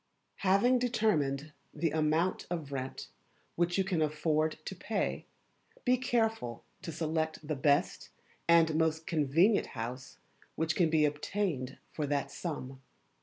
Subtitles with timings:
[0.37, 3.09] Having determined the Amount of Rent
[3.55, 5.27] which you can afford to pay,
[5.85, 8.09] be careful to select the best
[8.47, 10.17] and most convenient house
[10.55, 12.81] which can be obtained for that sum.